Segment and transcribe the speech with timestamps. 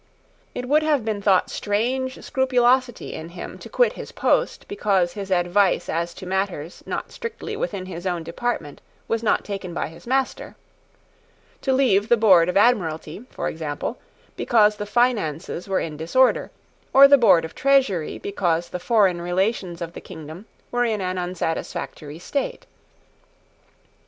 [0.55, 5.29] It would have been thought strange scrupulosity in him to quit his post, because his
[5.29, 10.07] advice as to matters not strictly within his own department was not taken by his
[10.07, 10.55] master;
[11.61, 13.99] to leave the Board of Admiralty, for example,
[14.35, 16.49] because the finances were in disorder,
[16.93, 21.19] or the Board of Treasury because the foreign relations of the kingdom were in an
[21.19, 22.65] unsatisfactory state.